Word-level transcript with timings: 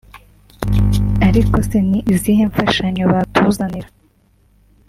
ariko 1.27 1.55
se 1.69 1.77
ni 1.89 1.99
izihe 2.13 2.43
mfashanyo 2.49 3.03
batuzanira 3.11 3.89